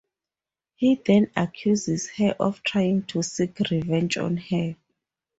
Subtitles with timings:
[0.77, 4.75] He then accuses her of trying to seek revenge on her.